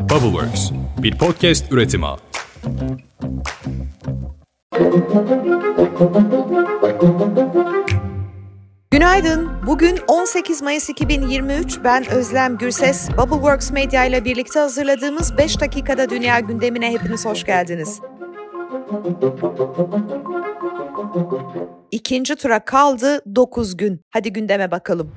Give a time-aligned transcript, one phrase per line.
[0.00, 0.70] Bubbleworks,
[1.02, 2.06] bir podcast üretimi.
[8.90, 9.50] Günaydın.
[9.66, 11.78] Bugün 18 Mayıs 2023.
[11.84, 13.08] Ben Özlem Gürses.
[13.10, 18.00] Bubbleworks Media ile birlikte hazırladığımız 5 dakikada dünya gündemine hepiniz hoş geldiniz.
[21.90, 24.00] İkinci tura kaldı 9 gün.
[24.10, 25.12] Hadi gündeme bakalım.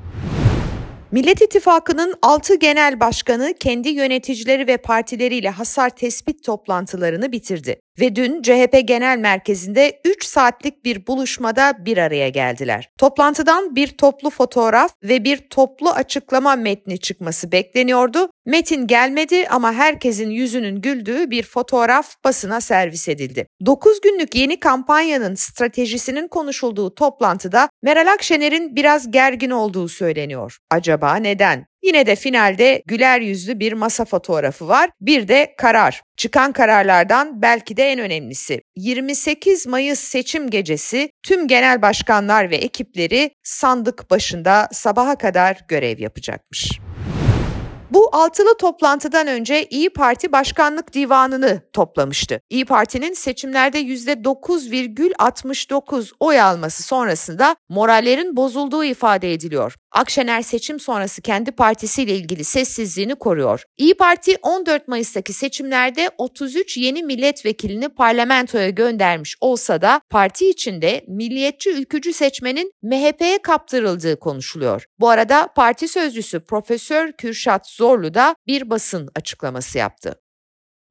[1.14, 8.42] Millet İttifakı'nın 6 genel başkanı kendi yöneticileri ve partileriyle hasar tespit toplantılarını bitirdi ve dün
[8.42, 12.90] CHP Genel Merkezi'nde 3 saatlik bir buluşmada bir araya geldiler.
[12.98, 18.30] Toplantıdan bir toplu fotoğraf ve bir toplu açıklama metni çıkması bekleniyordu.
[18.46, 23.48] Metin gelmedi ama herkesin yüzünün güldüğü bir fotoğraf basına servis edildi.
[23.66, 30.58] 9 günlük yeni kampanyanın stratejisinin konuşulduğu toplantıda Meral Akşener'in biraz gergin olduğu söyleniyor.
[30.70, 31.73] Acaba neden?
[31.84, 34.90] Yine de finalde güler yüzlü bir masa fotoğrafı var.
[35.02, 36.02] Bir de karar.
[36.18, 38.62] Çıkan kararlardan belki de en önemlisi.
[38.76, 46.80] 28 Mayıs seçim gecesi tüm genel başkanlar ve ekipleri sandık başında sabaha kadar görev yapacakmış.
[47.94, 52.42] Bu altılı toplantıdan önce İyi Parti Başkanlık Divanı'nı toplamıştı.
[52.50, 59.76] İyi Parti'nin seçimlerde %9,69 oy alması sonrasında morallerin bozulduğu ifade ediliyor.
[59.94, 63.64] Akşener seçim sonrası kendi partisiyle ilgili sessizliğini koruyor.
[63.78, 71.70] İyi Parti 14 Mayıs'taki seçimlerde 33 yeni milletvekilini parlamentoya göndermiş olsa da parti içinde milliyetçi
[71.70, 74.86] ülkücü seçmenin MHP'ye kaptırıldığı konuşuluyor.
[75.00, 80.20] Bu arada parti sözcüsü Profesör Kürşat Zorlu da bir basın açıklaması yaptı.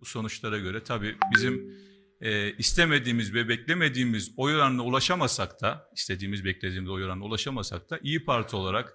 [0.01, 1.77] Bu sonuçlara göre tabii bizim
[2.23, 8.25] e, istemediğimiz ve beklemediğimiz oy oranına ulaşamasak da, istediğimiz beklediğimiz oy oranına ulaşamasak da İyi
[8.25, 8.93] Parti olarak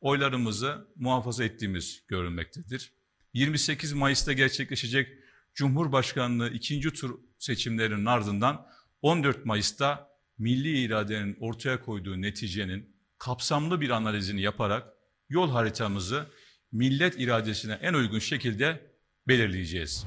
[0.00, 2.92] oylarımızı muhafaza ettiğimiz görülmektedir.
[3.32, 5.08] 28 Mayıs'ta gerçekleşecek
[5.54, 8.66] Cumhurbaşkanlığı ikinci tur seçimlerinin ardından
[9.02, 14.88] 14 Mayıs'ta milli iradenin ortaya koyduğu neticenin kapsamlı bir analizini yaparak
[15.28, 16.26] yol haritamızı
[16.72, 18.92] millet iradesine en uygun şekilde
[19.28, 20.06] belirleyeceğiz.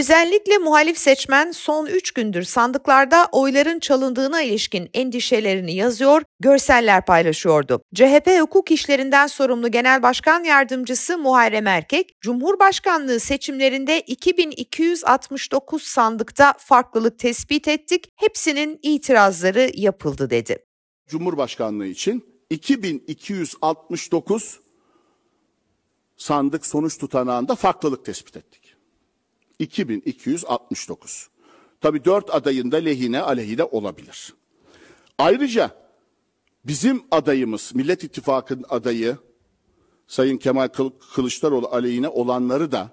[0.00, 7.82] Özellikle muhalif seçmen son 3 gündür sandıklarda oyların çalındığına ilişkin endişelerini yazıyor, görseller paylaşıyordu.
[7.94, 17.68] CHP hukuk işlerinden sorumlu Genel Başkan Yardımcısı Muharrem Erkek, Cumhurbaşkanlığı seçimlerinde 2269 sandıkta farklılık tespit
[17.68, 20.64] ettik, hepsinin itirazları yapıldı dedi.
[21.08, 24.60] Cumhurbaşkanlığı için 2269
[26.16, 28.59] sandık sonuç tutanağında farklılık tespit ettik.
[29.60, 31.28] 2269.
[31.80, 34.34] Tabi dört adayın da lehine aleyhine olabilir.
[35.18, 35.70] Ayrıca
[36.64, 39.16] bizim adayımız, Millet İttifakı'nın adayı
[40.06, 40.68] Sayın Kemal
[41.14, 42.90] Kılıçdaroğlu aleyhine olanları da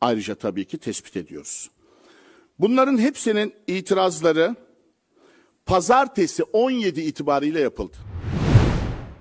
[0.00, 1.70] ayrıca tabii ki tespit ediyoruz.
[2.58, 4.56] Bunların hepsinin itirazları
[5.66, 7.96] pazartesi 17 itibariyle yapıldı.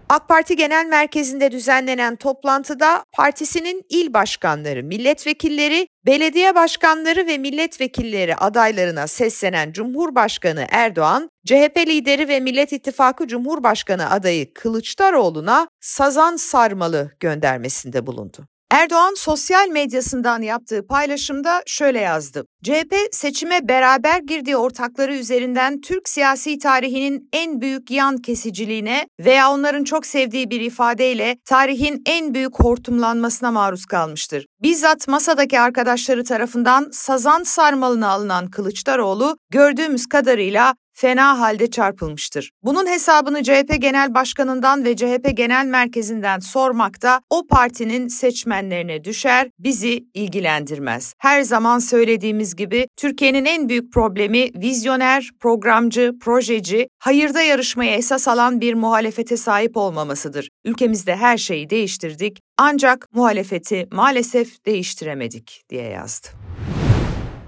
[0.10, 9.08] AK Parti Genel Merkezi'nde düzenlenen toplantıda partisinin il başkanları, milletvekilleri, belediye başkanları ve milletvekilleri adaylarına
[9.08, 18.48] seslenen Cumhurbaşkanı Erdoğan, CHP lideri ve Millet İttifakı Cumhurbaşkanı adayı Kılıçdaroğlu'na sazan sarmalı göndermesinde bulundu.
[18.72, 22.46] Erdoğan sosyal medyasından yaptığı paylaşımda şöyle yazdı.
[22.64, 29.84] CHP seçime beraber girdiği ortakları üzerinden Türk siyasi tarihinin en büyük yan kesiciliğine veya onların
[29.84, 34.46] çok sevdiği bir ifadeyle tarihin en büyük hortumlanmasına maruz kalmıştır.
[34.62, 42.52] Bizzat masadaki arkadaşları tarafından sazan sarmalına alınan Kılıçdaroğlu gördüğümüz kadarıyla fena halde çarpılmıştır.
[42.64, 49.50] Bunun hesabını CHP Genel Başkanı'ndan ve CHP Genel Merkezi'nden sormak da o partinin seçmenlerine düşer,
[49.60, 51.14] bizi ilgilendirmez.
[51.18, 58.62] Her zaman söylediğimiz gibi Türkiye'nin en büyük problemi vizyoner, programcı, projeci, hayırda yarışmaya esas alan
[58.62, 60.50] bir muhalefete sahip olmamasıdır.
[60.66, 66.47] Ülkemizde her şeyi değiştirdik ancak muhalefeti maalesef değiştiremedik diye yazdı.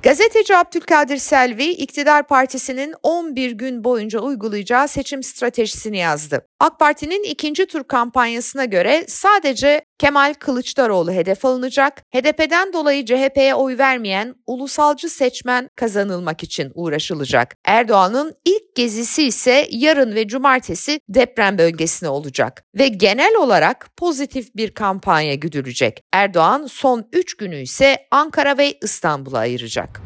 [0.04, 6.46] Gazeteci Abdülkadir Selvi, iktidar partisinin 11 gün boyunca uygulayacağı seçim stratejisini yazdı.
[6.60, 13.78] AK Parti'nin ikinci tur kampanyasına göre sadece Kemal Kılıçdaroğlu hedef alınacak, HDP'den dolayı CHP'ye oy
[13.78, 17.56] vermeyen ulusalcı seçmen kazanılmak için uğraşılacak.
[17.66, 24.74] Erdoğan'ın ilk gezisi ise yarın ve cumartesi deprem bölgesine olacak ve genel olarak pozitif bir
[24.74, 26.04] kampanya güdülecek.
[26.14, 30.02] Erdoğan son 3 günü ise Ankara ve İstanbul'a ayıracak.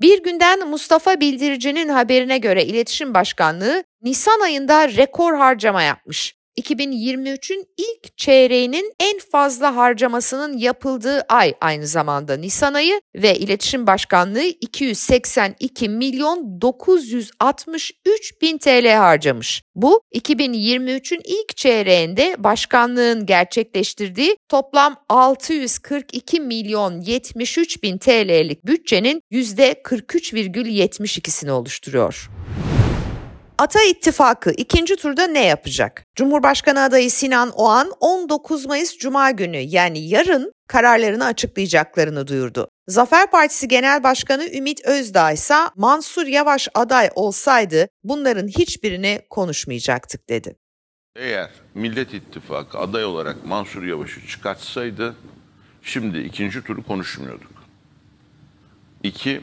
[0.00, 6.37] Bir günden Mustafa Bildirici'nin haberine göre İletişim Başkanlığı Nisan ayında rekor harcama yapmış.
[6.58, 14.42] 2023'ün ilk çeyreğinin en fazla harcamasının yapıldığı ay aynı zamanda Nisan ayı ve İletişim Başkanlığı
[14.42, 19.62] 282 milyon 963 bin TL harcamış.
[19.74, 32.30] Bu 2023'ün ilk çeyreğinde başkanlığın gerçekleştirdiği toplam 642 milyon 73 bin TL'lik bütçenin %43,72'sini oluşturuyor.
[33.58, 36.04] Ata İttifakı ikinci turda ne yapacak?
[36.14, 42.68] Cumhurbaşkanı adayı Sinan Oğan 19 Mayıs Cuma günü yani yarın kararlarını açıklayacaklarını duyurdu.
[42.88, 50.56] Zafer Partisi Genel Başkanı Ümit Özdağ ise Mansur Yavaş aday olsaydı bunların hiçbirini konuşmayacaktık dedi.
[51.16, 55.16] Eğer Millet İttifakı aday olarak Mansur Yavaş'ı çıkartsaydı
[55.82, 57.52] şimdi ikinci turu konuşmuyorduk.
[59.02, 59.40] İki,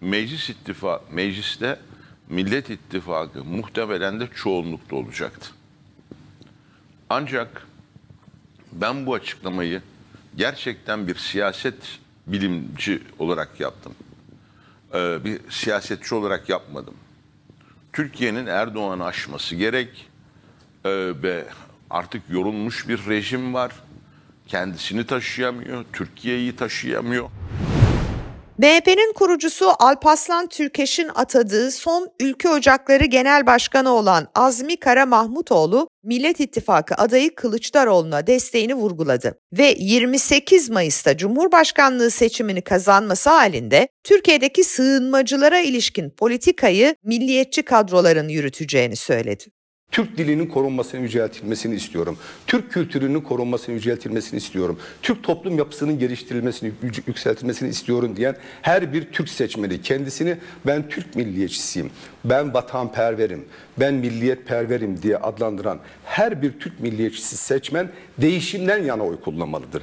[0.00, 1.78] meclis ittifak, mecliste
[2.30, 5.50] Millet İttifakı muhtemelen de çoğunlukta olacaktı.
[7.10, 7.66] Ancak
[8.72, 9.82] ben bu açıklamayı
[10.36, 13.94] gerçekten bir siyaset bilimci olarak yaptım.
[14.94, 16.94] Ee, bir siyasetçi olarak yapmadım.
[17.92, 20.08] Türkiye'nin Erdoğan'ı aşması gerek
[20.84, 20.90] ee,
[21.22, 21.44] ve
[21.90, 23.72] artık yorulmuş bir rejim var.
[24.46, 27.30] Kendisini taşıyamıyor, Türkiye'yi taşıyamıyor.
[28.58, 36.40] MHP'nin kurucusu Alpaslan Türkeş'in atadığı son Ülke Ocakları Genel Başkanı olan Azmi Kara Mahmutoğlu, Millet
[36.40, 46.10] İttifakı adayı Kılıçdaroğlu'na desteğini vurguladı ve 28 Mayıs'ta Cumhurbaşkanlığı seçimini kazanması halinde Türkiye'deki sığınmacılara ilişkin
[46.10, 49.44] politikayı milliyetçi kadroların yürüteceğini söyledi.
[49.98, 52.18] Türk dilinin korunmasını yüceltilmesini istiyorum.
[52.46, 54.78] Türk kültürünün korunmasını yüceltilmesini istiyorum.
[55.02, 56.72] Türk toplum yapısının geliştirilmesini,
[57.06, 60.36] yükseltilmesini istiyorum diyen her bir Türk seçmeni kendisini
[60.66, 61.90] ben Türk milliyetçisiyim,
[62.24, 63.44] ben vatanperverim,
[63.80, 67.88] ben milliyetperverim diye adlandıran her bir Türk milliyetçisi seçmen
[68.18, 69.82] değişimden yana oy kullanmalıdır.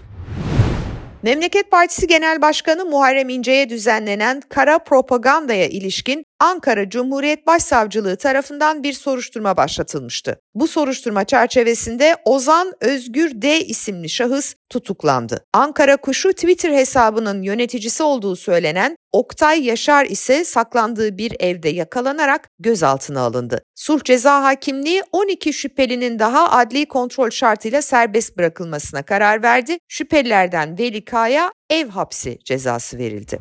[1.24, 8.94] Memleket Partisi Genel Başkanı Muharrem İnce'ye düzenlenen kara propagandaya ilişkin Ankara Cumhuriyet Başsavcılığı tarafından bir
[8.94, 10.40] soruşturma başlatılmıştı.
[10.56, 15.46] Bu soruşturma çerçevesinde Ozan Özgür D isimli şahıs tutuklandı.
[15.54, 23.22] Ankara Kuşu Twitter hesabının yöneticisi olduğu söylenen Oktay Yaşar ise saklandığı bir evde yakalanarak gözaltına
[23.22, 23.62] alındı.
[23.76, 29.78] Sulh Ceza Hakimliği 12 şüphelinin daha adli kontrol şartıyla serbest bırakılmasına karar verdi.
[29.88, 33.40] Şüphelilerden Veli Kaya ev hapsi cezası verildi.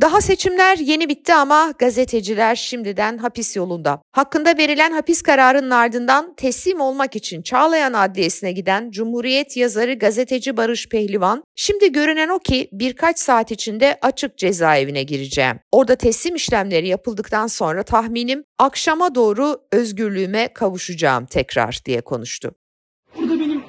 [0.00, 4.02] Daha seçimler yeni bitti ama gazeteciler şimdiden hapis yolunda.
[4.12, 10.88] Hakkında verilen hapis kararının ardından teslim olmak için Çağlayan Adliyesi'ne giden Cumhuriyet yazarı gazeteci Barış
[10.88, 15.60] Pehlivan, şimdi görünen o ki birkaç saat içinde açık cezaevine gireceğim.
[15.72, 22.54] Orada teslim işlemleri yapıldıktan sonra tahminim akşama doğru özgürlüğüme kavuşacağım tekrar diye konuştu.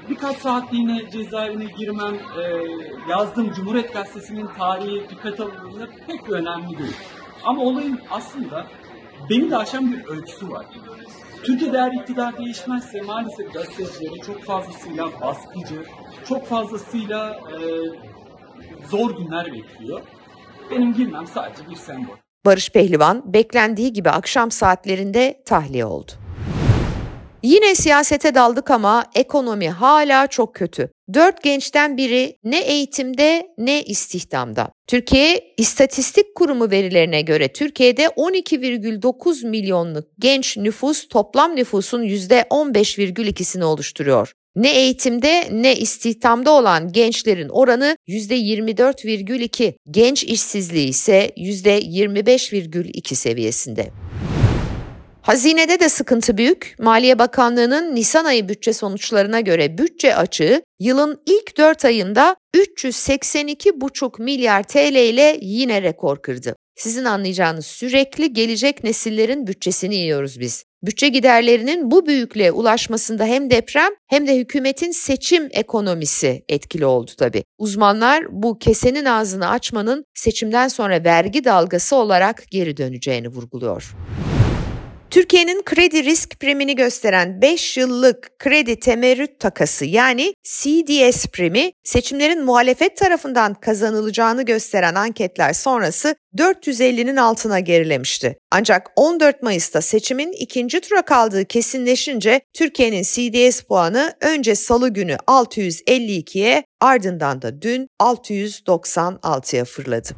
[0.09, 2.41] Birkaç saatliğine cezaevine girmem, e,
[3.09, 6.95] yazdığım Cumhuriyet Gazetesi'nin tarihi dikkat alındığında pek önemli değil.
[7.43, 8.67] Ama olayın aslında
[9.29, 10.65] beni de aşan bir ölçüsü var.
[11.43, 15.85] Türkiye'de eğer iktidar değişmezse maalesef gazetecilere çok fazlasıyla baskıcı,
[16.27, 17.57] çok fazlasıyla e,
[18.89, 20.01] zor günler bekliyor.
[20.71, 22.15] Benim girmem sadece bir sembol.
[22.45, 26.11] Barış Pehlivan beklendiği gibi akşam saatlerinde tahliye oldu.
[27.45, 30.89] Yine siyasete daldık ama ekonomi hala çok kötü.
[31.13, 34.71] Dört gençten biri ne eğitimde ne istihdamda.
[34.87, 44.31] Türkiye İstatistik Kurumu verilerine göre Türkiye'de 12,9 milyonluk genç nüfus toplam nüfusun %15,2'sini oluşturuyor.
[44.55, 53.91] Ne eğitimde ne istihdamda olan gençlerin oranı %24,2, genç işsizliği ise %25,2 seviyesinde.
[55.25, 56.75] Hazinede de sıkıntı büyük.
[56.79, 64.63] Maliye Bakanlığı'nın Nisan ayı bütçe sonuçlarına göre bütçe açığı yılın ilk 4 ayında 382,5 milyar
[64.63, 66.55] TL ile yine rekor kırdı.
[66.75, 70.63] Sizin anlayacağınız sürekli gelecek nesillerin bütçesini yiyoruz biz.
[70.83, 77.43] Bütçe giderlerinin bu büyüklüğe ulaşmasında hem deprem hem de hükümetin seçim ekonomisi etkili oldu tabii.
[77.57, 83.95] Uzmanlar bu kesenin ağzını açmanın seçimden sonra vergi dalgası olarak geri döneceğini vurguluyor.
[85.15, 92.97] Türkiye'nin kredi risk primini gösteren 5 yıllık kredi temerrüt takası yani CDS primi seçimlerin muhalefet
[92.97, 98.37] tarafından kazanılacağını gösteren anketler sonrası 450'nin altına gerilemişti.
[98.51, 106.63] Ancak 14 Mayıs'ta seçimin ikinci tura kaldığı kesinleşince Türkiye'nin CDS puanı önce salı günü 652'ye
[106.81, 110.09] ardından da dün 696'ya fırladı.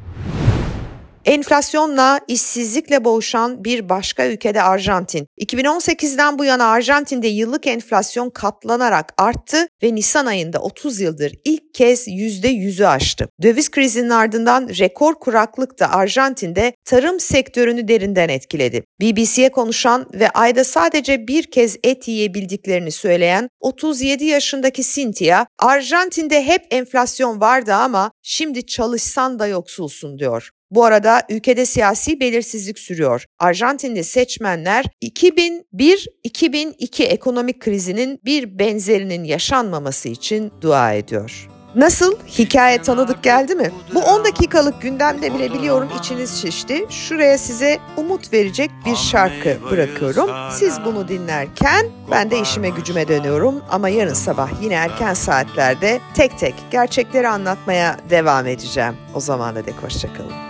[1.27, 5.27] Enflasyonla, işsizlikle boğuşan bir başka ülkede Arjantin.
[5.41, 12.07] 2018'den bu yana Arjantin'de yıllık enflasyon katlanarak arttı ve Nisan ayında 30 yıldır ilk kez
[12.07, 13.29] %100'ü aştı.
[13.41, 18.84] Döviz krizinin ardından rekor kuraklık da Arjantin'de tarım sektörünü derinden etkiledi.
[19.01, 26.65] BBC'ye konuşan ve ayda sadece bir kez et yiyebildiklerini söyleyen 37 yaşındaki Cynthia, Arjantin'de hep
[26.72, 30.50] enflasyon vardı ama şimdi çalışsan da yoksulsun diyor.
[30.71, 33.25] Bu arada ülkede siyasi belirsizlik sürüyor.
[33.39, 41.47] Arjantinli seçmenler 2001-2002 ekonomik krizinin bir benzerinin yaşanmaması için dua ediyor.
[41.75, 42.15] Nasıl?
[42.27, 43.71] Hikaye tanıdık geldi mi?
[43.93, 46.86] Bu 10 dakikalık gündemde bile biliyorum içiniz şişti.
[46.89, 50.29] Şuraya size umut verecek bir şarkı bırakıyorum.
[50.51, 53.63] Siz bunu dinlerken ben de işime gücüme dönüyorum.
[53.69, 58.95] Ama yarın sabah yine erken saatlerde tek tek gerçekleri anlatmaya devam edeceğim.
[59.15, 60.47] O zamana dek hoşçakalın.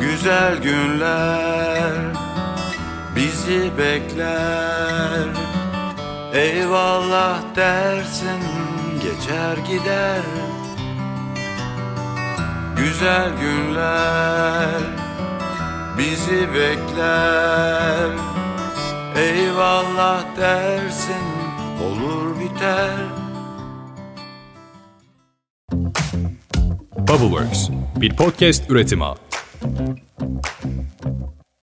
[0.00, 1.92] Güzel günler
[3.16, 5.26] bizi bekler.
[6.34, 8.42] Eyvallah dersin
[9.02, 10.22] geçer gider.
[12.76, 14.80] Güzel günler
[15.98, 18.10] bizi bekler.
[19.16, 21.26] Eyvallah dersin
[21.84, 22.96] olur biter.
[26.98, 29.04] Bubbleworks bir podcast üretimi.
[29.58, 30.02] thank
[31.04, 31.32] you